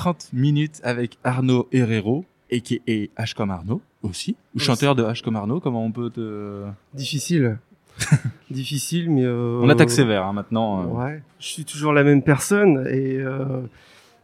[0.00, 5.02] 30 minutes avec Arnaud Herrero, et qui est H comme Arnaud aussi, ou chanteur de
[5.02, 6.64] H comme Arnaud, comment on peut te...
[6.94, 7.58] Difficile.
[8.50, 9.26] Difficile, mais...
[9.26, 10.80] Euh, on attaque sévère hein, maintenant.
[10.80, 10.86] Euh.
[10.86, 13.60] Ouais, je suis toujours la même personne, et euh,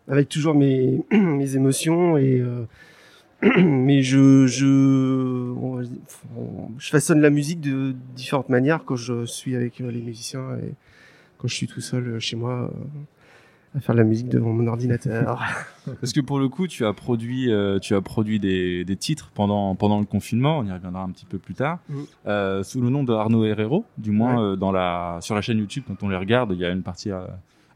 [0.08, 2.42] avec toujours mes, mes émotions, et...
[3.42, 5.52] mais je, je,
[6.78, 10.72] je façonne la musique de différentes manières quand je suis avec les musiciens et
[11.36, 12.70] quand je suis tout seul chez moi
[13.76, 15.38] à faire de la musique devant mon ordinateur.
[16.00, 19.30] Parce que pour le coup, tu as produit, euh, tu as produit des, des, titres
[19.34, 22.02] pendant, pendant le confinement, on y reviendra un petit peu plus tard, mm.
[22.26, 25.58] euh, sous le nom de Arnaud Herrero, du moins euh, dans la, sur la chaîne
[25.58, 27.10] YouTube, quand on les regarde, il y a une partie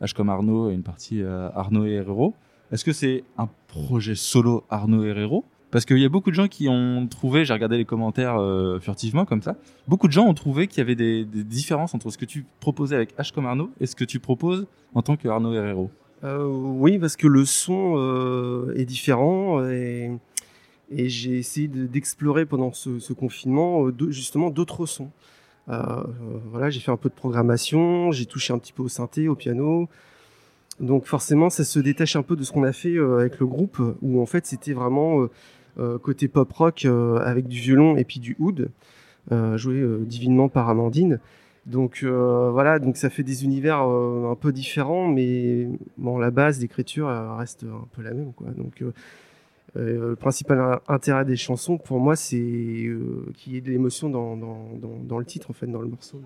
[0.00, 2.34] H comme Arnaud et une partie Arnaud Herrero.
[2.72, 6.48] Est-ce que c'est un projet solo Arnaud Herrero parce qu'il y a beaucoup de gens
[6.48, 9.56] qui ont trouvé, j'ai regardé les commentaires euh, furtivement comme ça,
[9.86, 12.96] beaucoup de gens ont trouvé qu'il y avait des, différences entre ce que tu proposais
[12.96, 15.90] avec H comme Arnaud et ce que tu proposes en tant que Arnaud Herrero.
[16.24, 20.10] Euh, oui, parce que le son euh, est différent et,
[20.92, 25.10] j'ai essayé d'explorer pendant ce, confinement justement d'autres sons.
[25.68, 29.36] Voilà, j'ai fait un peu de programmation, j'ai touché un petit peu au synthé, au
[29.36, 29.88] piano.
[30.80, 33.80] Donc forcément, ça se détache un peu de ce qu'on a fait avec le groupe,
[34.02, 35.28] où en fait c'était vraiment
[36.02, 38.70] côté pop rock euh, avec du violon et puis du oud,
[39.32, 41.20] euh, joué divinement par Amandine.
[41.66, 45.68] Donc voilà, donc ça fait des univers un peu différents, mais
[45.98, 48.32] bon, la base d'écriture reste un peu la même.
[48.56, 48.82] Donc
[49.74, 52.38] le principal intérêt des chansons, pour moi, c'est
[53.36, 56.20] qu'il y ait de l'émotion dans, le titre, en fait, dans le morceau.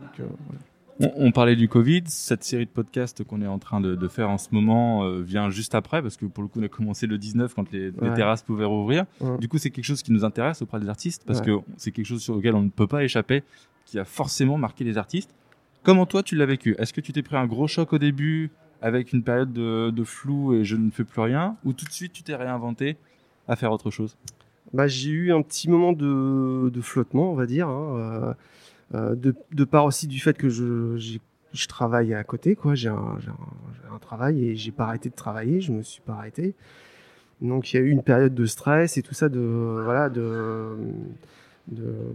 [1.01, 4.39] On, parlait du Covid, cette série de podcasts qu'on est en train de, faire en
[4.39, 7.19] ce moment euh, vient juste après, parce que pour le coup on a commencé le
[7.19, 9.05] 19 quand les, terrasses pouvaient rouvrir.
[9.41, 12.07] Du coup c'est quelque chose qui nous intéresse auprès des artistes, parce que c'est quelque
[12.07, 13.43] chose sur lequel on ne peut pas échapper,
[13.87, 15.35] qui a forcément marqué les artistes.
[15.83, 16.77] Comment toi tu l'as vécu?
[16.79, 20.55] Est-ce que tu t'es pris un gros choc au début avec une période de, flou
[20.55, 22.97] et je ne fais plus rien, ou tout de suite tu t'es réinventé
[23.49, 24.17] à faire autre chose?
[24.73, 27.69] Bah, J'ai eu un petit moment de, flottement, on va dire.
[27.69, 28.35] Hein, euh, euh,
[28.93, 30.97] de, de, part aussi du fait que je,
[31.55, 32.75] je travaille à côté, quoi.
[32.75, 33.19] J'ai un,
[34.01, 36.55] travail et j'ai pas arrêté de travailler, je me suis pas arrêté.
[37.41, 39.41] Donc il y a eu une période de stress et tout ça, de
[39.85, 40.77] voilà, de,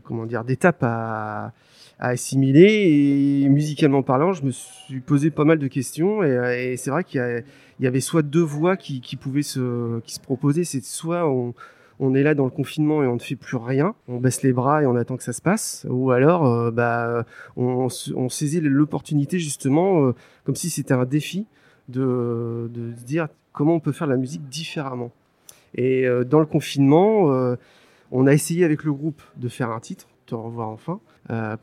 [0.03, 1.53] comment dire, d'étapes à,
[1.99, 3.41] assimiler.
[3.43, 7.43] Et musicalement parlant, je me suis posé pas mal de questions et, c'est vrai qu'il
[7.79, 10.65] y, avait soit deux voies qui, qui pouvaient se, qui se proposer.
[10.65, 11.53] C'est soit on
[11.99, 14.53] on est là dans le confinement et on ne fait plus rien, on baisse les
[14.53, 17.25] bras et on attend que ça se passe, ou alors euh, bah,
[17.57, 17.89] on,
[18.29, 20.15] saisit l'opportunité justement euh,
[20.45, 21.45] comme si c'était un défi
[21.89, 25.11] de, de dire comment on peut faire la musique différemment.
[25.75, 27.55] Et euh, dans le confinement,
[28.11, 30.99] on a essayé avec le groupe de faire un titre, Te revoir enfin,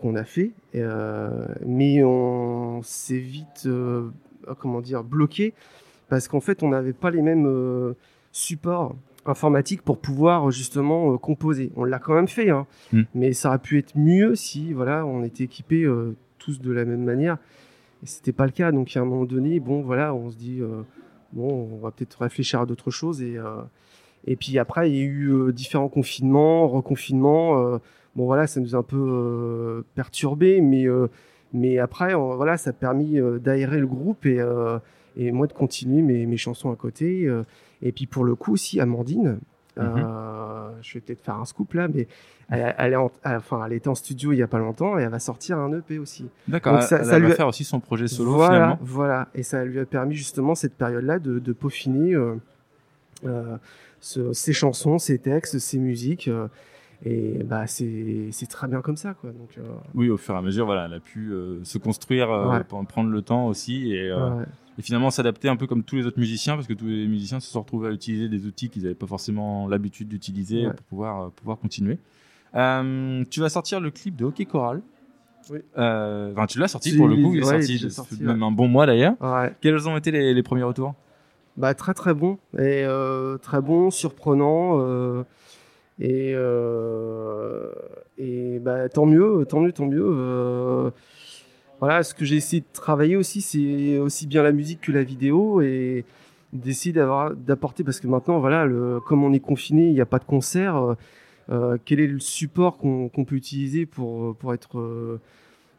[0.01, 0.53] qu'on a fait,
[1.65, 3.69] mais on s'est vite,
[4.59, 5.55] comment dire, bloqué
[6.09, 7.95] parce qu'en fait on n'avait pas les mêmes
[8.31, 8.95] supports
[9.29, 11.71] informatique pour pouvoir justement euh, composer.
[11.77, 12.67] On l'a quand même fait, hein.
[12.93, 13.03] Hmm.
[13.15, 16.85] mais ça aurait pu être mieux si voilà on était équipés euh, tous de la
[16.85, 17.39] même manière.
[18.03, 18.73] Et c'était pas le cas.
[18.73, 20.83] Donc à un moment donné, bon voilà, on se dit euh,
[21.33, 23.37] bon, on va peut-être réfléchir à d'autres choses et
[24.29, 27.79] et puis après il y a eu différents confinements, reconfinements.
[28.17, 30.87] bon voilà, ça nous a un peu perturbé, mais
[31.53, 34.45] mais après voilà, ça a permis d'aérer le groupe et
[35.17, 37.29] et moi de continuer mes, mes chansons à côté.
[37.83, 39.39] Et puis pour le coup aussi, Amandine,
[39.79, 40.75] euh, mhm.
[40.83, 42.09] je vais peut-être faire un scoop là, mais
[42.49, 45.11] elle, elle, est enfin, elle était en studio il y a pas longtemps et elle
[45.11, 46.29] va sortir un EP aussi.
[46.47, 46.83] D'accord.
[46.83, 48.79] Ça, ça, lui va faire aussi son projet solo voilà, finalement.
[48.83, 49.29] Voilà.
[49.35, 52.35] Et ça lui a permis justement cette période-là de, de, peaufiner euh,
[53.25, 53.57] euh,
[54.01, 56.29] ce, ses chansons, ses textes, ses musiques.
[56.29, 56.47] Euh,
[57.05, 59.31] et bah c'est très bien comme ça quoi.
[59.31, 59.51] Donc
[59.95, 61.31] oui, au fur et à mesure, voilà, elle a pu
[61.63, 62.65] se construire, ouais.
[62.65, 64.13] prendre le temps aussi et.
[64.13, 64.47] Ouais
[64.79, 67.41] et finalement s'adapter un peu comme tous les autres musiciens parce que tous les musiciens
[67.41, 71.23] se sont retrouvés à utiliser des outils qu'ils n'avaient pas forcément l'habitude d'utiliser pour pouvoir
[71.23, 71.99] euh, pouvoir continuer.
[72.55, 74.83] Euh, tu vas sortir le clip de Hockey Choral.
[75.51, 75.61] Oui.
[75.79, 78.87] Euh, enfin, tu l'as sorti pour le coup, il est sorti, même un bon mois
[78.87, 79.15] d'ailleurs.
[79.21, 79.55] Ouais.
[79.61, 80.95] Quels ont été les, les premiers retours?
[81.57, 85.23] Bah très très bon et euh, très bon, surprenant euh,
[85.99, 86.33] et
[88.19, 90.93] et bah tant mieux, tant mieux, tant mieux
[91.81, 95.03] voilà, ce que j'ai essayé de travailler aussi, c'est aussi bien la musique que la
[95.03, 96.05] vidéo et
[96.53, 98.67] d'essayer d'apporter parce que maintenant voilà,
[99.07, 100.77] comme on est confiné, il n'y a pas de concert.
[100.77, 100.95] Euh,
[101.51, 105.21] euh quel est le support qu'on peut utiliser pour pour être euh,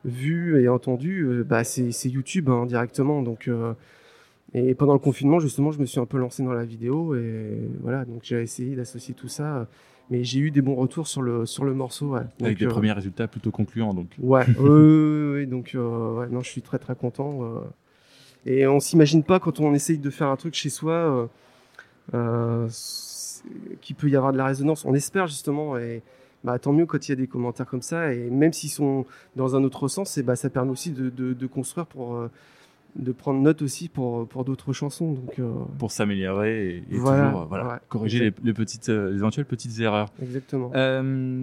[0.05, 1.43] vu et entendu?
[1.45, 3.23] Bah c'est YouTube hein, directement.
[3.23, 3.49] Donc
[4.53, 7.59] et pendant le confinement justement, je me suis un peu lancé dans la vidéo et
[7.81, 9.67] voilà, donc j'ai essayé d'associer tout ça
[10.09, 12.21] mais j'ai eu des bons retours sur le sur le morceau ouais.
[12.41, 16.49] avec des euh, premiers résultats plutôt concluants donc ouais oui, donc euh, ouais, non je
[16.49, 17.59] suis très très content euh.
[18.45, 21.29] et on s'imagine pas quand on essaye de faire un truc chez soi
[22.13, 22.67] euh,
[23.81, 24.85] qu'il peut y avoir de la résonance.
[24.85, 26.01] On espère justement, et
[26.43, 29.05] bah, tant mieux quand il y a des commentaires comme ça, et même s'ils sont
[29.35, 32.27] dans un autre sens, et bah, ça permet aussi de, de, construire pour.
[32.97, 35.13] Euh, de prendre note aussi pour, pour d'autres chansons.
[35.13, 40.09] Donc, euh, Pour s'améliorer et, toujours voilà, corriger les, petites, éventuelles petites erreurs.
[40.21, 40.71] Exactement.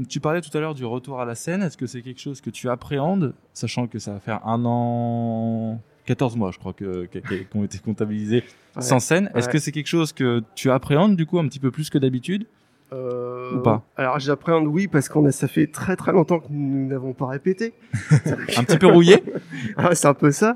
[0.08, 1.62] tu parlais tout à l'heure du retour à la scène.
[1.62, 5.80] Est-ce que c'est quelque chose que tu appréhendes, sachant que ça va faire un an
[6.06, 7.18] 14 mois, je crois, que, qui,
[7.54, 8.44] ont été comptabilisés
[8.78, 9.30] sans scène.
[9.34, 11.98] Est-ce que c'est quelque chose que tu appréhendes du coup un petit peu plus que
[11.98, 12.46] d'habitude
[12.92, 16.48] euh, ou pas Alors j'appréhende oui parce qu'on a ça fait très très longtemps que
[16.50, 17.72] nous n'avons pas répété.
[18.56, 19.22] un petit peu rouillé.
[19.76, 20.54] ah, c'est un peu ça.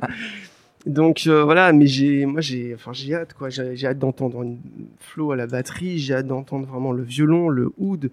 [0.86, 4.58] Donc euh, voilà, mais j'ai moi j'ai enfin j'ai hâte quoi, j'ai hâte d'entendre une
[5.00, 8.10] flow à la batterie, j'ai hâte d'entendre vraiment le violon, le oud,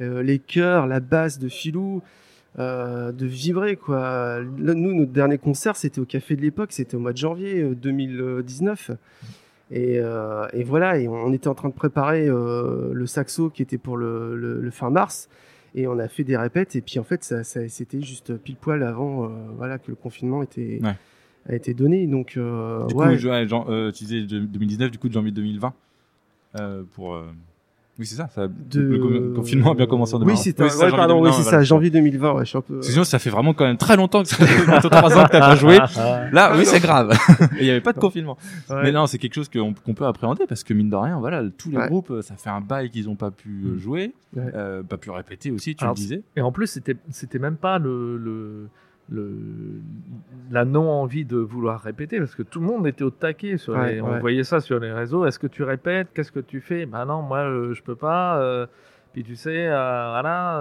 [0.00, 2.02] euh, les chœurs, la basse de Filou.
[2.58, 4.40] Euh, de vibrer quoi.
[4.42, 8.90] nous, notre dernier concert, c'était au Café de l'époque, c'était au mois de janvier 2019.
[8.90, 8.94] Euh,
[9.74, 14.70] euh, et, voilà, on était en train de préparer le saxo qui était pour le,
[14.72, 15.28] fin mars.
[15.74, 16.76] Et on a fait des répètes.
[16.76, 20.80] Et puis en fait, ça, c'était juste pile poil avant voilà, que le confinement était,
[21.48, 22.06] a été donné.
[22.06, 23.04] Donc, du coup,
[23.92, 25.72] tu disais 2019, du coup de janvier 2020
[26.92, 27.18] pour
[27.98, 30.38] oui, c'est ça, ça Le confinement a bien commencé en 2020.
[30.38, 32.82] Oui, c'est ça, pardon, oui, c'est ça, janvier 2020, ouais, je suis un peu...
[32.82, 35.40] Sinon, ça fait vraiment quand même très longtemps que ça fait 3 ans que t'as
[35.40, 35.78] pas joué.
[36.32, 37.16] Là, oui, c'est grave.
[37.58, 38.36] il y avait pas de confinement.
[38.70, 41.70] Mais non, c'est quelque chose qu'on peut appréhender parce que mine de rien, voilà, tous
[41.70, 43.78] les groupes, ça fait un bail qu'ils ont pas pu mm.
[43.78, 46.22] jouer, euh, pas pu répéter aussi, tu le disais.
[46.36, 48.68] Et en plus, c'était, c'était même pas le, le
[49.08, 49.30] le,
[50.50, 53.56] la non-envie de vouloir répéter, parce que tout le monde était au taquet.
[53.56, 55.26] Sur On voyait ça sur les réseaux.
[55.26, 56.08] Est-ce que tu répètes?
[56.14, 56.86] Qu'est-ce que tu fais?
[56.86, 58.38] Ben non, moi, euh, je peux pas.
[58.38, 58.66] Euh,
[59.12, 60.60] puis tu sais, euh, voilà,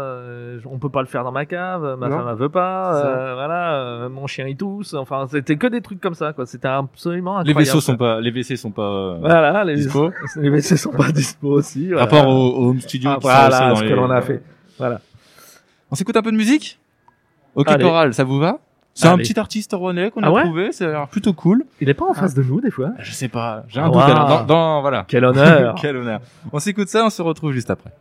[0.66, 4.28] on peut pas le faire dans ma cave, ma femme ne veut pas, voilà, mon
[4.28, 4.94] chien il tousse.
[4.94, 6.46] Enfin, c'était que des trucs comme ça, quoi.
[6.46, 7.60] C'était absolument incroyable.
[7.60, 9.16] Les vaisseaux sont pas, les WC sont pas.
[9.16, 10.10] voilà, les dispo?
[10.38, 11.90] les WC sont pas dispo aussi.
[11.90, 12.04] Voilà.
[12.04, 13.10] Rapport au, home studio.
[13.14, 14.42] Ah, voilà, ce que l'on a fait.
[14.78, 15.02] Voilà.
[15.92, 16.80] On s'écoute un peu de musique?
[17.56, 18.60] Ok Coral, ça vous va?
[18.94, 21.66] C'est un petit artiste rouennais qu'on a ah trouvé, c'est plutôt cool.
[21.82, 23.96] Il est pas en face de nous des fois Je sais pas, j'ai un doute.
[23.96, 25.04] Dans, dans, voilà.
[25.08, 25.76] Quel honneur.
[25.82, 26.22] Quel honneur.
[26.54, 27.92] On s'écoute ça, on se retrouve juste après.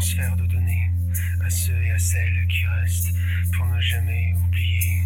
[0.00, 0.90] Transfert de données
[1.44, 3.12] à ceux et à celles qui restent
[3.54, 5.02] pour ne jamais oublier.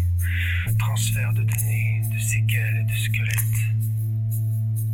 [0.79, 3.59] Transfert de données, de séquelles et de squelettes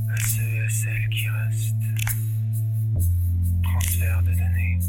[0.09, 1.75] à ceux et à celles qui restent.
[3.61, 4.79] Transfert de données.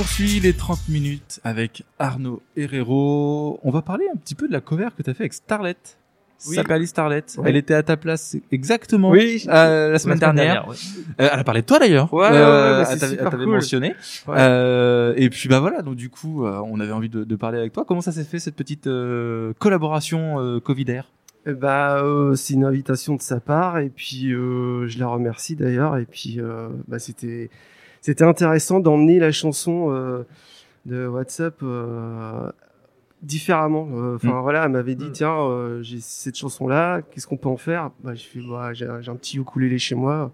[0.00, 3.58] Poursuit les 30 minutes avec Arnaud Herrero.
[3.62, 5.74] On va parler un petit peu de la cover que tu as fait avec Starlet.
[6.46, 6.54] Oui.
[6.54, 7.24] Saperly Starlet.
[7.38, 7.44] Ouais.
[7.48, 9.42] Elle était à ta place exactement Oui.
[9.48, 10.68] euh, la semaine dernière.
[10.68, 10.74] ouais.
[11.22, 12.12] Euh, elle a parlé de toi d'ailleurs.
[12.12, 13.54] Ouais, ouais, Euh, ouais, bah, c'est elle t'avait- cool.
[13.54, 13.94] mentionné.
[14.28, 14.34] Ouais.
[14.36, 17.58] Euh, et puis bah voilà, donc du coup, euh, on avait envie de, de parler
[17.58, 17.86] avec toi.
[17.88, 21.10] Comment ça s'est fait cette petite euh, collaboration euh, Covidaire
[21.46, 25.56] Eh bah, euh, c'est une invitation de sa part et puis euh, je la remercie
[25.56, 27.48] d'ailleurs et puis euh, bah, c'était
[28.06, 30.22] c'était intéressant d'emmener la chanson euh,
[30.84, 32.50] de WhatsApp euh,
[33.22, 33.88] différemment.
[33.94, 34.42] Euh, Enfin Mm.
[34.42, 35.12] voilà, elle m'avait dit Mm.
[35.12, 37.90] tiens euh, j'ai cette chanson là, qu'est-ce qu'on peut en faire?
[38.04, 40.30] Bah j'ai fait bah, j'ai un j'ai un petit ukulélé chez moi.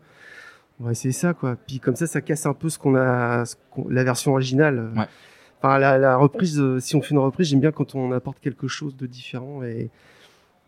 [0.80, 1.56] On va essayer ça quoi.
[1.66, 3.56] Puis comme ça ça casse un peu ce qu'on a ce
[3.88, 4.90] la version originale.
[4.96, 5.06] Ouais.
[5.62, 8.68] Enfin la, la reprise si on fait une reprise, j'aime bien quand on apporte quelque
[8.68, 9.88] chose de différent et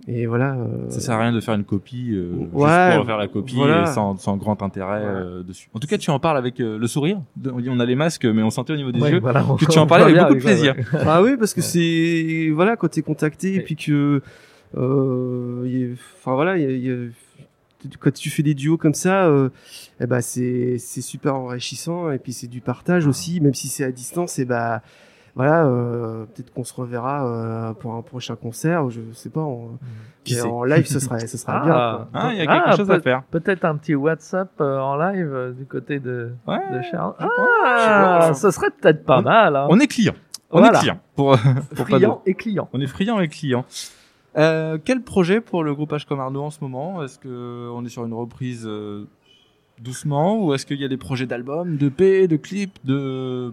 [0.07, 0.55] et voilà.
[0.57, 3.29] euh, Ça sert à rien de faire une copie euh, Ouais, juste pour faire la
[3.29, 3.83] copie voilà.
[3.85, 5.71] et sans, sans grand intérêt euh, dessus.
[5.73, 7.21] En tout cas, tu en parles avec euh, le sourire.
[7.45, 9.21] On a les masques, mais on sentait au niveau des Ouais, yeux.
[9.21, 10.75] voilà, que tu en parlais avec beaucoup de plaisir.
[10.77, 11.01] ouais.
[11.07, 14.21] Ah oui, parce que c'est voilà quand t'es contacté et puis que
[14.77, 17.09] euh, enfin voilà, y a- y a-
[18.01, 19.51] quand tu fais des duos comme ça, euh,
[20.01, 23.85] eh ben c'est c'est super enrichissant et puis c'est du partage aussi, même si c'est
[23.85, 24.39] à distance.
[24.39, 24.83] Et bah
[25.37, 29.41] voilà, euh, peut-être qu'on se reverra euh, pour un prochain concert ou je sais pas.
[29.41, 29.71] En,
[30.25, 31.65] Qui sait en live, ce sera ce sera Ah.
[31.65, 31.73] bien.
[31.73, 32.09] quoi.
[32.15, 33.23] Ah, il y a quelque Ah, chose à peut- faire.
[33.25, 36.59] Peut-être un petit WhatsApp euh, en live euh, du côté de, Ouais.
[36.73, 37.15] de Charles.
[37.21, 37.27] je
[37.65, 39.57] Ah, ce serait peut-être pas On- mal.
[39.57, 39.67] Hein.
[39.71, 40.15] On est client.
[40.51, 40.79] On Voilà.
[40.79, 40.99] est client.
[41.17, 42.69] Pour, pour pas de- Friand et client.
[42.73, 43.65] On est friand et client.
[44.37, 47.03] Euh, quel projet pour le groupe H comme Arnaud en ce moment?
[47.03, 49.07] Est-ce que on est sur une reprise euh,
[49.81, 53.53] doucement ou est-ce qu'il y a des projets d'albums, de P, de clips, de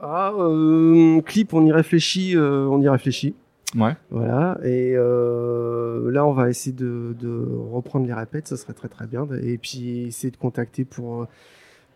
[0.00, 3.34] Ah, euh, clip, on y réfléchit, euh, on y réfléchit.
[3.76, 8.74] ouais Voilà, et euh, là on va essayer de, de reprendre les répètes, ça serait
[8.74, 9.26] très très bien.
[9.42, 11.26] Et puis essayer de contacter pour,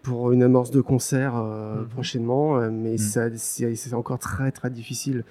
[0.02, 1.88] pour une amorce de concert euh, Mhm.
[1.88, 2.98] prochainement, mais Mhm.
[2.98, 5.24] ça c'est encore très très difficile.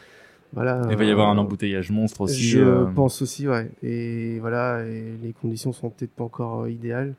[0.53, 2.43] Voilà, Il va y avoir un embouteillage monstre aussi.
[2.43, 3.71] Je pense aussi, ouais.
[3.83, 7.13] Et voilà, et les conditions sont peut-être pas encore idéales.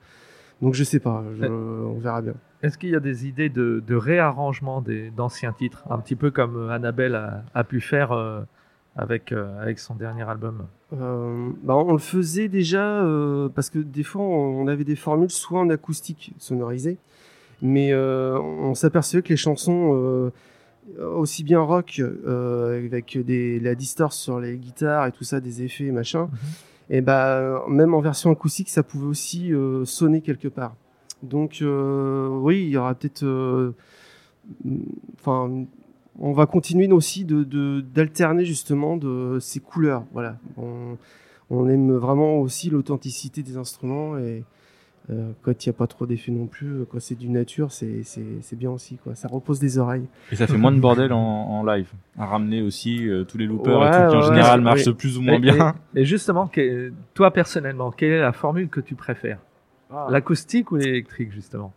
[0.62, 2.35] Donc je sais pas, je- on verra bien.
[2.62, 5.83] Est-ce qu'il y a des idées de, de réarrangement des- d'anciens titres?
[5.90, 8.42] Un petit peu comme euh, Annabelle a, a pu faire euh,
[8.97, 10.66] avec, euh, avec son dernier album.
[10.92, 15.31] Euh, bah, on le faisait déjà euh, parce que des fois on avait des formules
[15.31, 16.99] soit en acoustique sonorisé,
[17.61, 20.31] mais euh, on s'apercevait que les chansons euh,
[21.14, 25.62] aussi bien rock euh, avec des, la distort sur les guitares et tout ça, des
[25.62, 26.28] effets et machin,
[26.92, 30.76] et bah même en version acoustique ça pouvait aussi euh, sonner quelque part.
[31.22, 33.75] Donc euh, oui, il y aura peut-être, euh,
[35.18, 35.64] enfin
[36.18, 40.04] on va continuer aussi d'alterner justement de ces couleurs.
[40.12, 40.99] Voilà, on,
[41.49, 44.44] on aime vraiment aussi l'authenticité des instruments et
[45.11, 48.02] euh, quand il n'y a pas trop d'effets non plus, quand c'est du nature, c'est
[48.04, 49.14] c'est- c'est bien aussi quoi.
[49.16, 50.06] Ça repose des oreilles.
[50.30, 51.88] Et ça fait moins de bordel en, en live.
[52.18, 54.64] À ramener aussi euh, tous les loopers Ouais, et tout qui en ouais, général ouais.
[54.64, 55.75] marchent plus ou moins Et- bien.
[55.97, 59.38] Et, et justement, que- toi personnellement, quelle est la formule que tu préfères?
[60.09, 61.73] L'acoustique ou l'électrique, justement?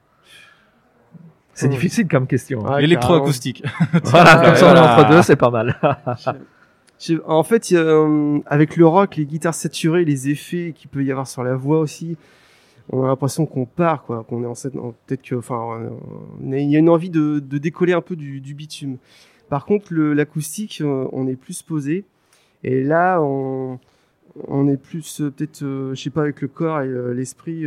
[1.54, 1.72] C'est Oh.
[1.72, 2.66] difficile comme question.
[2.66, 2.72] hein.
[2.76, 3.64] Ah, L'électroacoustique.
[4.04, 5.76] Voilà, comme ça, on est entre deux, c'est pas mal.
[7.00, 10.74] Je- En fait, il y a, euh, avec le rock, les guitares saturées, les effets
[10.76, 12.18] qu'il peut y avoir sur la voix aussi,
[12.92, 15.36] on a l'impression qu'on part, qu'on est en en- Peut-être que,
[16.42, 18.98] il y a une envie de, décoller un peu du, bitume.
[19.50, 22.04] Par contre, l'acoustique, euh, on est plus posé.
[22.64, 23.80] Et là, on,
[24.68, 27.66] est plus, euh, peut-être, euh, je sais pas, avec le corps et l'esprit.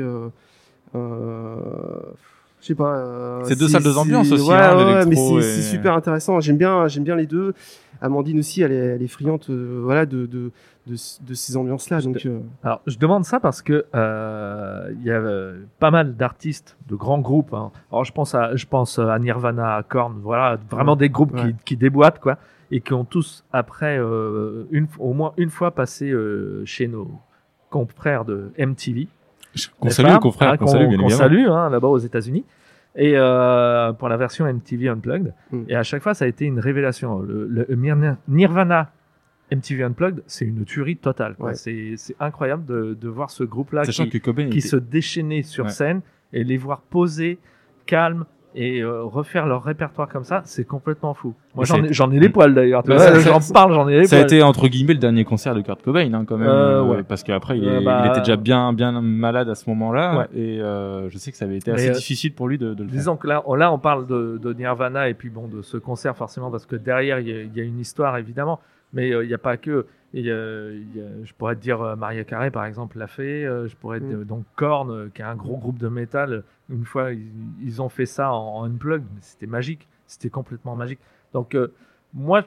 [2.60, 2.96] Je sais pas.
[2.96, 6.40] euh, C'est deux salles de ambiance aussi, Ouais, hein, ouais, mais c'est et- super intéressant.
[6.40, 7.54] J'aime bien, j'aime bien les deux.
[8.00, 10.52] Amandine aussi, elle est, elle est friande, euh, voilà, de, de,
[10.86, 12.00] de, de ces ambiances-là.
[12.00, 15.22] Donc, euh, Alors, je demande ça parce que il y a
[15.78, 17.52] pas mal d'artistes, de grands groupes.
[17.54, 17.70] hein.
[17.90, 21.52] Alors, je pense à, je pense à Nirvana, à Korn, voilà, vraiment des groupes Ouais.
[21.58, 22.38] qui, qui déboîtent quoi,
[22.70, 26.12] et qui ont tous après une, au moins une fois passé
[26.64, 27.10] chez nos
[27.70, 29.08] confrères de MTV.
[29.78, 31.18] Qu'on n'est-ce salue, pas qu'on frère, Hein, qu'on salue bien qu'on évidemment.
[31.18, 32.44] salue, hein, là-bas aux États-Unis.
[32.96, 35.34] Et euh, pour la version MTV Unplugged.
[35.52, 35.62] Mm.
[35.68, 37.20] Et à chaque fois, ça a été une révélation.
[37.20, 37.66] Le,
[38.28, 38.90] Nirvana
[39.52, 41.34] MTV Unplugged, c'est une tuerie totale.
[41.38, 41.54] Ouais.
[41.54, 45.64] C'est incroyable de, de voir ce groupe-là qui, que Cobain qui était- se déchaînait sur
[45.66, 45.70] Ouais.
[45.70, 46.00] scène
[46.32, 47.38] et les voir poser,
[47.86, 48.24] calmes
[48.54, 51.34] et euh, refaire leur répertoire comme ça, c'est complètement fou.
[51.54, 52.82] Moi, j'en ai, j'en ai les poils d'ailleurs.
[52.86, 54.26] ça- J'en ça- parle, j'en ai les Ça a poils.
[54.26, 57.02] été entre guillemets le dernier concert de Kurt Cobain hein, quand même, Euh, euh, ouais.
[57.02, 60.26] parce qu'après il, Euh, bah, il était déjà bien bien malade à ce moment-là Ouais.
[60.40, 62.88] et euh, je sais que ça avait été assez difficile pour lui de, de le
[62.88, 62.98] faire.
[62.98, 65.76] Disons que là, on, là, on parle de, de Nirvana et puis bon, de ce
[65.76, 68.60] concert forcément parce que derrière, il y a, y a une histoire évidemment,
[68.92, 69.86] mais euh, il n'y a pas que.
[70.14, 73.08] Et, euh, il y a- je pourrais te dire euh, Maria Carré par exemple l'a
[73.08, 73.44] fait.
[73.44, 74.24] euh, je pourrais te- Mm.
[74.24, 76.44] donc Korn euh, qui est un gros groupe de métal.
[76.70, 77.30] Une fois ils,
[77.62, 79.88] ils ont fait ça en, en unplug, mais c'était magique.
[80.06, 80.98] C'était complètement magique.
[81.32, 81.68] Donc euh,
[82.14, 82.42] moi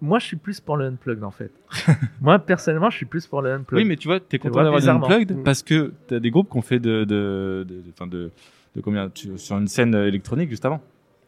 [0.00, 1.52] moi je suis plus pour le unplugged en fait.
[2.20, 3.82] moi personnellement je suis plus pour le unplugged.
[3.82, 5.06] Oui, mais tu vois, t'es content d'avoir bizarrement.
[5.06, 9.56] unplugged parce que t'as des groupes qui ont fait de, de, de, combien, tu- sur
[9.58, 10.80] une scène euh, électronique juste avant.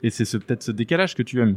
[0.03, 1.57] Et c'est ce, peut-être ce décalage que tu aimes.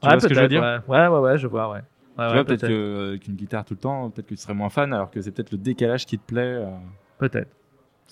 [0.00, 0.78] Tu Ouais, vois ce que je veux dire ouais.
[0.88, 1.80] ouais ouais ouais je vois ouais.
[2.18, 4.92] Ouais, Tu vois, peut-être qu'une guitare tout le temps, peut-être que tu serais moins fan,
[4.92, 6.40] alors que c'est peut-être le décalage qui te plaît.
[6.64, 6.70] euh.
[7.18, 7.50] Peut-être.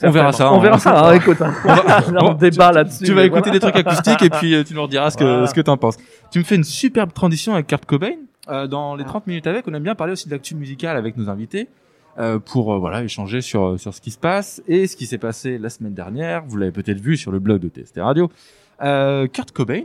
[0.02, 0.62] On verra ça, On hein.
[0.62, 1.08] verra ça.
[1.08, 1.54] hein, écoute, hein.
[1.64, 3.04] On Bon, débat là-dessus.
[3.04, 3.52] Tu vas écouter voilà.
[3.52, 5.46] des trucs acoustiques et puis euh, tu nous rediras ce que, Voilà.
[5.46, 5.96] ce que t'en penses.
[6.30, 8.12] Tu me fais une superbe transition avec Kurt Cobain.
[8.48, 11.16] Euh, dans les 30 minutes avec, on aime bien parler aussi de l'actu musicale avec
[11.16, 11.68] nos invités.
[12.18, 15.58] euh, pour voilà échanger sur sur ce qui se passe et ce qui s'est passé
[15.58, 16.44] la semaine dernière.
[16.46, 18.30] Vous l'avez peut-être vu sur le blog de TST Radio.
[18.80, 19.82] Kurt Cobain,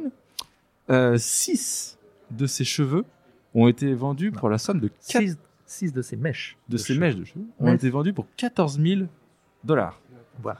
[0.89, 1.97] euh, six
[2.31, 3.05] de ses cheveux
[3.55, 6.57] ont été vendus pour la somme de 4 Six, six de ces mèches.
[6.69, 6.99] de cheveux.
[6.99, 9.01] mèches de cheveux ont été vendus pour 14 000
[9.63, 9.99] dollars.
[10.41, 10.59] Voilà.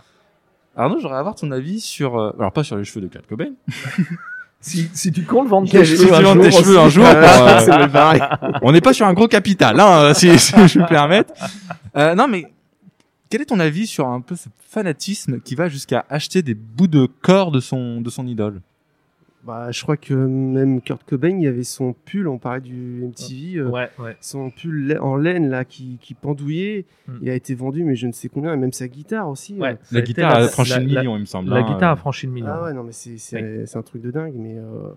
[0.75, 3.53] Arnaud, j'aurais avoir ton avis sur, euh, alors pas sur les cheveux de Kurt Cobain,
[4.62, 8.00] Si, si tu comptes vendre tes cheveux, un jour tes cheveux un jour, Euh, pour,
[8.45, 11.23] euh, on n'est pas sur un gros capital, hein, si, si je me permets.
[11.97, 12.45] Euh, non, mais
[13.30, 16.88] quel est ton avis sur un peu ce fanatisme qui va jusqu'à acheter des bouts
[16.88, 18.62] de corps de son de son idole?
[19.43, 23.04] Bah, je crois que même Kurt Cobain, il y avait son pull, on parlait du
[23.06, 23.89] MTV, euh, Ouais,
[24.21, 26.86] son pull la- en laine là qui, qui pendouillait.
[27.08, 27.13] Mm.
[27.23, 29.56] Il a été vendu, mais je ne sais combien, et même sa guitare aussi.
[29.58, 29.71] ouais.
[29.73, 29.75] euh.
[29.91, 31.49] La guitare la- a franchi la- le la- million, il me semble.
[31.49, 31.73] La hein.
[31.73, 32.49] guitare a franchi le million.
[32.51, 34.89] Ah ouais, non, mais c'est un truc de dingue, mais euh,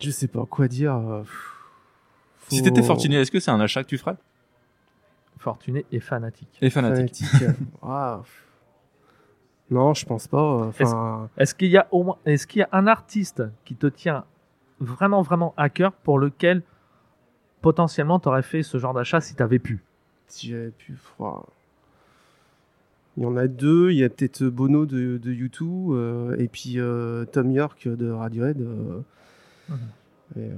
[0.00, 0.94] je sais pas quoi dire.
[0.94, 1.22] euh,
[2.48, 4.14] Si faut- t'étais fortuné, est-ce que c'est un achat que tu ferais?
[5.40, 6.48] Fortuné et fanatique.
[6.62, 7.24] Et fanatique.
[7.24, 7.56] fanatique.
[7.82, 8.42] Ah, pff.
[9.70, 10.38] Non, je pense pas.
[10.62, 13.74] euh, Enfin, Est-ce qu'il y a au moins, est-ce qu'il y a un artiste qui
[13.74, 14.24] te tient
[14.80, 16.62] vraiment, vraiment à cœur pour lequel
[17.62, 19.82] potentiellement tu aurais fait ce genre d'achat si tu avais pu?
[20.28, 20.96] Si j'avais pu.
[21.18, 21.44] ouah.
[23.16, 23.90] Il y en a deux.
[23.92, 25.58] Il y a peut-être Bono de, de U2
[25.94, 28.60] euh, et puis euh, Tom York de Radiohead.
[28.60, 29.00] euh.
[29.68, 29.78] Mhm.
[30.36, 30.50] Et,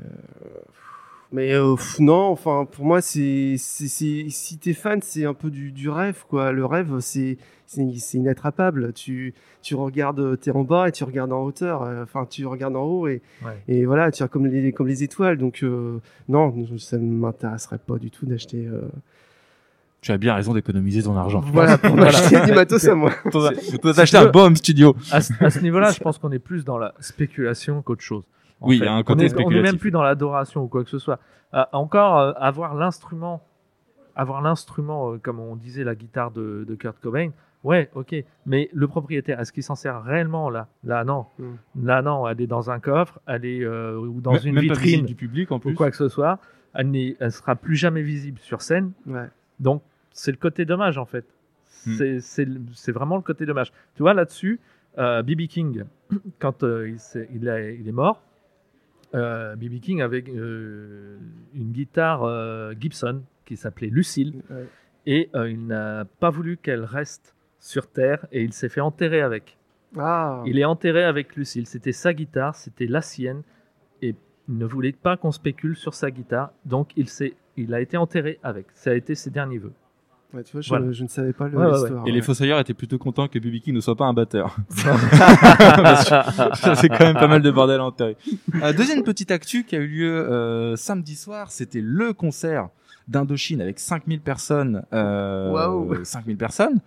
[1.33, 5.51] mais euh, non, enfin pour moi c'est c'est c'est- si t'es fan c'est un peu
[5.51, 6.53] du, du rêve quoi.
[6.53, 7.37] Le rêve c'est
[7.67, 8.93] c'est c'est inattrapable.
[8.95, 11.83] Tu tu regardes t'es en bas et tu regardes en hauteur.
[11.83, 13.63] euh, Enfin tu regardes en haut et Ouais.
[13.69, 15.37] et voilà tu as comme les comme les étoiles.
[15.37, 18.67] Donc euh, non ça ne m'intéresserait pas du tout d'acheter.
[18.67, 18.89] euh,
[20.01, 21.41] Tu as bien raison d'économiser ton argent.
[21.53, 23.13] voilà pour m'acheter du matos à moi.
[23.25, 23.31] Tu
[23.79, 24.97] dois tu un home studio.
[25.11, 28.23] à ce, à ce niveau-là, je pense qu'on est plus dans la spéculation qu'autre chose.
[28.61, 29.81] Oui, il y a un On côté est- On est même spéculatif.
[29.81, 31.19] plus dans l'adoration ou quoi que ce soit.
[31.55, 33.43] Euh, encore euh, avoir l'instrument,
[34.17, 37.31] avoir l'instrument, euh, comme on disait, la guitare de, de Kurt Cobain.
[37.65, 38.15] Ouais, ok.
[38.47, 40.69] Mais le propriétaire, est-ce qu'il s'en sert réellement là?
[40.85, 41.27] Là, non.
[41.39, 41.45] Mm.
[41.85, 42.27] Là, non.
[42.29, 45.51] Elle est dans un coffre, elle est euh, ou dans une même vitrine du public
[45.53, 45.75] en ou plus.
[45.75, 46.39] quoi que ce soit.
[46.75, 48.93] Elle, n'est- elle sera plus jamais visible sur scène.
[49.07, 49.27] Ouais.
[49.59, 51.25] Donc, c'est le côté dommage, en fait.
[51.87, 52.19] Hmm.
[52.21, 53.73] C'est- vraiment le côté dommage.
[53.95, 54.61] Tu vois, là-dessus,
[54.99, 55.47] euh, B.B.
[55.49, 55.85] King,
[56.39, 58.21] quand euh, il, il a- il est mort,
[59.13, 59.81] B.B.
[59.81, 61.19] King avait euh,
[61.55, 64.67] une guitare euh, Gibson qui s'appelait Lucille, Ouais.
[65.07, 69.21] et euh, il n'a pas voulu qu'elle reste sur Terre, et il s'est fait enterrer
[69.23, 69.57] avec.
[69.97, 70.43] Ah.
[70.47, 71.67] Il est enterré avec Lucille.
[71.67, 73.43] C'était sa guitare, c'était la sienne,
[74.03, 74.15] et
[74.49, 77.07] il ne voulait pas qu'on spécule sur sa guitare, donc il,
[77.57, 78.67] il a été enterré avec.
[78.75, 79.73] Ça a été ses derniers vœux.
[80.35, 80.93] Ouais, tu vois, je, Voilà.
[80.93, 82.07] je ne savais pas le- Ouais, ouais, l'histoire.
[82.07, 84.57] Et les fossoyeurs étaient plutôt contents que King ne soit pas un batteur.
[86.63, 88.15] Que fait quand même pas mal de bordel en terre.
[88.63, 92.69] Euh, deuxième petite actu qui a eu lieu euh, samedi soir, c'était le concert
[93.09, 94.83] d'Indochine avec 5000 personnes.
[94.93, 96.05] Euh, Waouh.
[96.05, 96.81] 5000 personnes.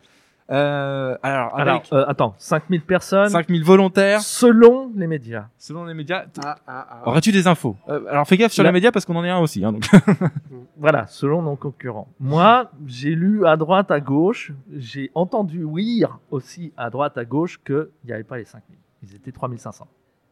[0.52, 5.46] Euh, alors, Alors, avec euh, attends, 5000 personnes 5000 volontaires, selon les médias.
[5.58, 6.26] selon les médias.
[6.44, 7.08] Ah, ah, ah.
[7.08, 7.78] Aurais-tu des infos?
[7.88, 9.64] Euh, Alors fais gaffe sur Là- les médias parce qu'on en est un aussi.
[9.64, 9.86] Hein, donc.
[10.78, 12.08] Voilà, selon nos concurrents.
[12.20, 17.60] Moi, j'ai lu à droite, à gauche, j'ai entendu ouïr aussi à droite, à gauche
[17.64, 18.78] qu'il n'y avait pas les 5000.
[19.04, 19.88] Ils étaient 3500.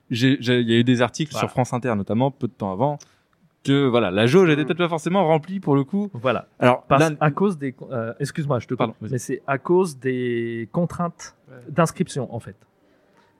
[0.09, 1.47] J'ai- j'ai- Il y a eu des articles Voilà.
[1.47, 2.97] sur France Inter notamment peu de temps avant
[3.63, 6.09] que voilà la jauge était peut-être pas forcément remplie pour le coup.
[6.13, 6.47] Voilà.
[6.59, 7.75] Alors Parce, à cause des.
[7.91, 9.09] euh, Excuse-moi, je te Pardon, coupe.
[9.11, 11.55] Mais c'est à cause des contraintes Ouais.
[11.69, 12.55] d'inscription, en fait,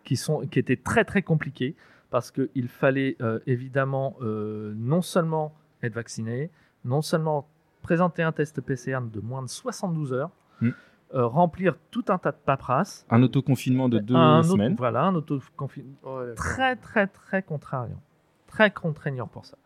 [0.04, 1.76] qui, sont, qui étaient très, très compliquées.
[2.10, 5.54] Parce qu'il fallait euh, évidemment non non seulement
[5.84, 6.50] être vacciné,
[6.84, 7.48] non seulement
[7.84, 10.70] présenter un test PCR de moins de 72 heures, Mm.
[11.14, 13.06] euh, remplir tout un tas de paperasses.
[13.12, 14.76] un autoconfinement de deux un auto- semaines.
[14.76, 16.36] voilà, un autoconfinement Ouais, d'accord.
[16.36, 18.02] très, très, très contraignant.
[18.48, 19.58] Très contraignant pour ça.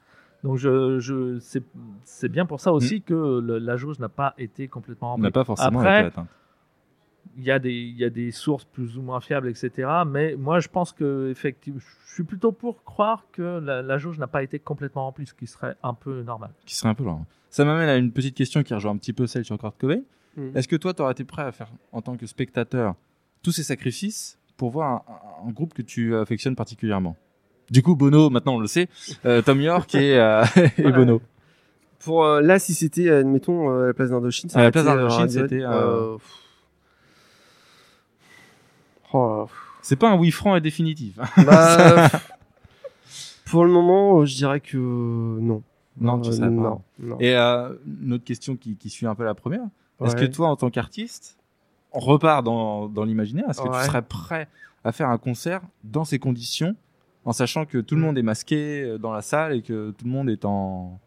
[0.43, 1.63] Donc, je, je, c'est
[2.03, 5.23] c'est bien pour ça aussi que le- la jauge n'a pas été complètement remplie.
[5.23, 6.27] n'a pas forcément Après, été atteint.
[7.37, 9.87] il y, a des, il y a des sources plus ou moins fiables, etc.
[10.05, 14.19] Mais moi, je pense que effectivement, je suis plutôt pour croire que la, la jauge
[14.19, 16.51] n'a pas été complètement remplie, ce qui serait un peu normal.
[16.65, 17.25] Qui serait un peu lent.
[17.49, 20.01] Ça m'amène à une petite question qui rejoint un petit peu celle sur Kurt Cobain.
[20.35, 20.57] Mm.
[20.57, 22.95] Est-ce que toi, tu aurais été prêt à faire, en tant que spectateur,
[23.43, 25.03] tous ces sacrifices pour voir
[25.43, 27.15] un, un groupe que tu affectionnes particulièrement?
[27.73, 28.87] Du coup, Bono, maintenant on le sait,
[29.25, 30.45] euh, Tom York et, euh,
[30.77, 31.21] et Bono.
[32.05, 35.63] Pour euh, là, si c'était, admettons, à la place d'Indochine, À la place d'Indochine, c'était.
[39.13, 39.47] Oh,
[39.81, 41.17] C'est pas un oui franc et définitif.
[41.45, 42.31] bah, pff.
[43.45, 45.61] pour le moment, je dirais que non.
[45.99, 46.47] non, tu Euh, sais pas.
[46.49, 47.17] non, non.
[47.19, 49.65] Et euh, une autre question qui, qui suit un peu la première.
[50.03, 51.37] Est-ce que toi, en tant qu'artiste,
[51.93, 53.79] on repart dans, dans l'imaginaire Est-ce que Ouais.
[53.81, 54.47] tu serais prêt
[54.83, 56.75] à faire un concert dans ces conditions,
[57.25, 58.03] en sachant que tout le Mm.
[58.05, 60.99] monde est masqué euh, dans la salle et que tout le monde est en...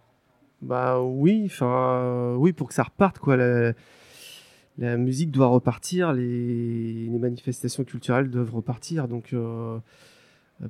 [0.62, 3.36] Bah oui, enfin euh, oui pour que ça reparte quoi.
[3.36, 3.72] La,
[4.78, 9.78] la musique doit repartir, les, les manifestations culturelles doivent repartir, donc euh,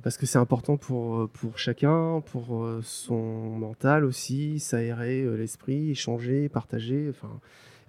[0.03, 7.07] parce que c'est important pour pour chacun, pour son mental aussi, s'aérer l'esprit, échanger, partager,
[7.09, 7.29] enfin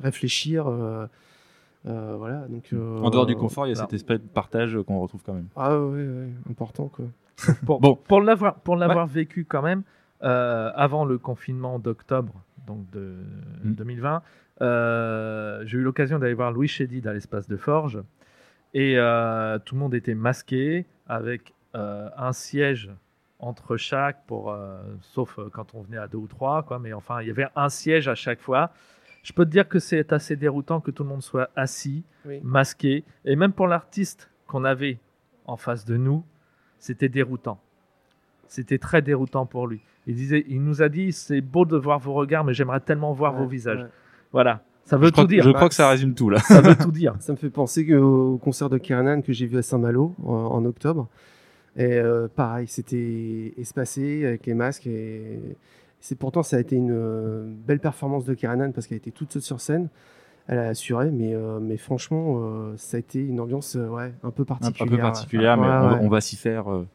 [0.00, 0.68] réfléchir.
[0.68, 1.06] euh,
[1.86, 2.72] euh, voilà donc.
[2.72, 5.22] euh, En dehors du confort, il y a alors- cet esprit de partage qu'on retrouve
[5.24, 5.48] quand même.
[5.56, 7.06] Ah ouais, ouais important quoi.
[7.66, 7.94] Pour, Bon.
[7.94, 9.82] pour l'avoir pour l'avoir vécu quand même
[10.22, 12.34] euh, avant le confinement d'octobre
[12.66, 13.14] donc de
[13.64, 13.72] Mm.
[13.74, 14.22] 2020
[14.60, 18.00] euh, j'ai eu l'occasion d'aller voir Louis Chédid à l'espace de Forge
[18.74, 22.90] et euh, tout le monde était masqué avec un siège
[23.38, 24.52] entre chaque pour
[25.00, 27.68] sauf quand on venait à deux ou trois quoi mais enfin il y avait un
[27.68, 28.70] siège à chaque fois
[29.22, 32.40] je peux te dire que c'est assez déroutant que tout le monde soit assis Oui.
[32.42, 34.98] masqué et même pour l'artiste qu'on avait
[35.46, 36.24] en face de nous
[36.78, 37.58] c'était déroutant.
[38.46, 39.80] C'était très déroutant pour lui.
[40.06, 43.12] Il disait, il nous a dit, c'est beau de voir vos regards, mais j'aimerais tellement
[43.12, 43.80] voir Ouais, vos visages.
[43.82, 43.88] ouais.
[44.32, 45.42] Voilà, ça veut je tout dire.
[45.44, 46.38] je crois que ça résume tout là.
[46.40, 47.14] Ça veut tout dire.
[47.20, 50.64] Ça me fait penser au concert de Keranan que j'ai vu à Saint-Malo en, en
[50.64, 51.08] octobre.
[51.76, 54.86] Et euh, pareil, c'était espacé avec les masques.
[54.86, 55.38] Et
[56.00, 59.32] c'est pourtant, ça a été une euh, belle performance de Keranan parce qu'elle était toute
[59.32, 59.88] seule sur scène.
[60.50, 64.14] Elle a assuré, mais, euh, mais franchement, euh, ça a été une ambiance euh, ouais,
[64.22, 64.96] un peu Un, un particulière.
[64.96, 65.98] peu particulière, mais Ouais, on, va- ouais.
[66.02, 66.72] on va s'y faire.
[66.72, 66.86] euh.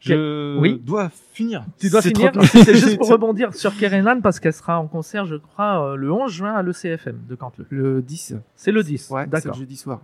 [0.00, 0.78] Je Oui.
[0.84, 1.64] dois finir.
[1.78, 2.30] Tu dois C'est finir.
[2.32, 6.12] trop- C'était juste pour rebondir sur Kerenan parce qu'elle sera en concert, je crois, le
[6.12, 7.66] 11 juin à l'ECFM de Cantleux.
[7.70, 8.34] Le 10.
[8.54, 9.10] C'est le 10.
[9.10, 9.54] Ouais, c'est le D'accord.
[9.54, 10.00] jeudi soir.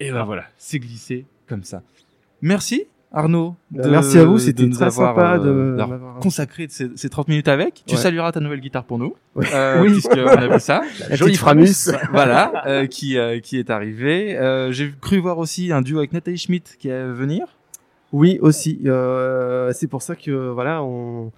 [0.00, 1.82] Et ben voilà, c'est glissé comme ça.
[2.40, 3.54] Merci Arnaud.
[3.70, 6.90] Bah, merci à vous, de c'était très avoir, sympa euh, de d'avoir m'avoir- consacré ces,
[6.96, 7.82] ces 30 minutes avec.
[7.86, 8.00] Tu Ouais.
[8.00, 9.14] salueras ta nouvelle guitare pour nous.
[9.36, 9.46] Ouais.
[9.54, 9.92] Euh, Oui.
[9.92, 10.82] Puisqu'on a vu ça.
[11.08, 11.90] La Jolie Framus.
[12.10, 14.36] voilà, euh, qui, euh, qui est arrivé.
[14.36, 17.46] Euh, J'ai cru voir aussi un duo avec Nathalie Schmidt qui est à venir.
[18.12, 18.80] Oui, aussi.
[18.86, 21.32] Euh, c'est pour ça que voilà, on,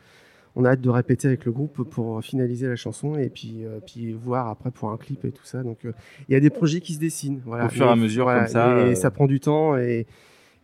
[0.56, 3.78] on a hâte de répéter avec le groupe pour finaliser la chanson et puis, euh,
[3.86, 5.62] puis voir après pour un clip et tout ça.
[5.62, 5.92] Donc euh,
[6.28, 7.40] il y a des projets qui se dessinent.
[7.46, 7.66] Voilà.
[7.66, 8.94] Au fur et à mesure, comme ça, Et euh.
[8.94, 10.06] ça prend du temps et,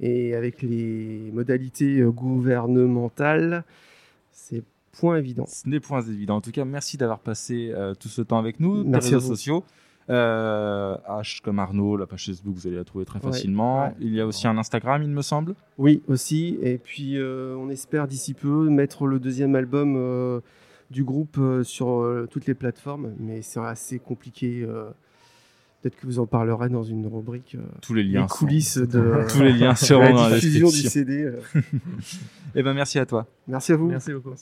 [0.01, 3.65] et avec les modalités euh, gouvernementales,
[4.31, 5.47] c'est point évident.
[5.47, 6.37] Ce n'est point évident.
[6.37, 8.85] En tout cas, merci d'avoir passé euh, tout ce temps avec nous.
[8.85, 9.35] Merci les réseaux vous.
[9.35, 9.65] sociaux.
[10.11, 13.85] Euh, H comme Arnaud, la page Facebook, vous allez la trouver très facilement.
[13.85, 13.95] ouais.
[14.01, 15.55] Il y a aussi un Instagram, il me semble.
[15.79, 16.59] Oui, aussi.
[16.61, 20.43] Et puis euh, on espère d'ici peu mettre le deuxième album
[20.91, 24.67] du groupe sur toutes les plateformes, mais c'est assez compliqué.
[25.83, 27.57] Peut-être que vous en parlerez dans une rubrique.
[27.59, 28.23] euh, Tous les liens.
[28.23, 30.77] les sont- coulisses de Tous les liens seront dans la diffusion du.
[30.77, 31.25] CD.
[31.25, 31.41] euh.
[32.55, 33.27] Eh ben, merci à toi.
[33.49, 33.89] Merci à vous.
[33.89, 34.35] Merci beaucoup.